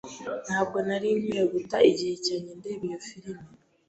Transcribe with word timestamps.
Ntabwo 0.47 0.77
nari 0.87 1.09
nkwiye 1.19 1.43
guta 1.53 1.77
igihe 1.91 2.13
cyanjye 2.25 2.51
ndeba 2.59 2.83
iyo 2.87 2.99
firime. 3.07 3.45